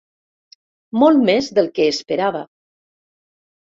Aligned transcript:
Molt 1.03 1.23
més 1.29 1.53
del 1.59 1.71
que 1.79 1.89
esperava. 1.93 2.45